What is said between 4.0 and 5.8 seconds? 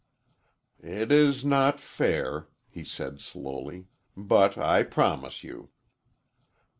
"but I promise you."